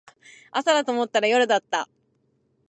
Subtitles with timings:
[0.49, 1.87] 朝だと思ったら夜だった